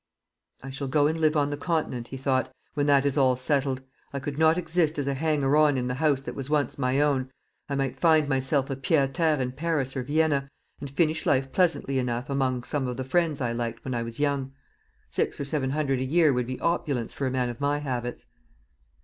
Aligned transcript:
"I 0.63 0.71
shall 0.71 0.87
go 0.87 1.05
and 1.05 1.21
live 1.21 1.37
on 1.37 1.51
the 1.51 1.57
Continent," 1.57 2.07
he 2.07 2.17
thought, 2.17 2.51
"when 2.73 2.87
that 2.87 3.05
is 3.05 3.17
all 3.17 3.35
settled. 3.35 3.83
I 4.11 4.19
could 4.19 4.35
not 4.39 4.57
exist 4.57 4.97
as 4.97 5.05
a 5.05 5.13
hanger 5.13 5.55
on 5.55 5.77
in 5.77 5.85
the 5.87 5.93
house 5.93 6.21
that 6.23 6.33
was 6.33 6.49
once 6.49 6.79
my 6.79 6.99
own, 6.99 7.29
I 7.69 7.75
might 7.75 7.95
find 7.99 8.27
myself 8.27 8.71
a 8.71 8.75
pied 8.75 9.11
à 9.13 9.13
terre 9.13 9.39
in 9.39 9.51
Paris 9.51 9.95
or 9.95 10.01
Vienna, 10.01 10.49
and 10.79 10.89
finish 10.89 11.27
life 11.27 11.51
pleasantly 11.51 11.99
enough 11.99 12.31
among 12.31 12.63
some 12.63 12.87
of 12.87 12.97
the 12.97 13.03
friends 13.03 13.41
I 13.41 13.51
liked 13.51 13.85
when 13.85 13.93
I 13.93 14.01
was 14.01 14.19
young. 14.19 14.53
Six 15.11 15.39
or 15.39 15.45
seven 15.45 15.69
hundred 15.69 15.99
a 15.99 16.03
year 16.03 16.33
would 16.33 16.47
be 16.47 16.59
opulence 16.59 17.13
for 17.13 17.27
a 17.27 17.29
man 17.29 17.49
of 17.49 17.61
my 17.61 17.77
habits." 17.77 18.25